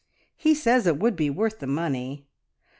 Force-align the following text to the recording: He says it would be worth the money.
He 0.35 0.55
says 0.55 0.87
it 0.87 0.97
would 0.97 1.15
be 1.15 1.29
worth 1.29 1.59
the 1.59 1.67
money. 1.67 2.25